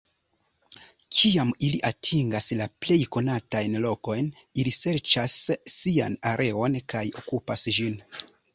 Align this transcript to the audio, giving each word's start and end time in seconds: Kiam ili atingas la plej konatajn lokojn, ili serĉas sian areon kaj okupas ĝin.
Kiam 1.17 1.51
ili 1.67 1.81
atingas 1.89 2.47
la 2.61 2.67
plej 2.87 2.97
konatajn 3.17 3.77
lokojn, 3.85 4.33
ili 4.63 4.75
serĉas 4.79 5.37
sian 5.77 6.19
areon 6.33 6.83
kaj 6.95 7.07
okupas 7.25 7.71
ĝin. 7.81 8.05